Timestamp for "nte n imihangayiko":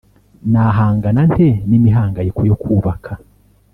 1.29-2.41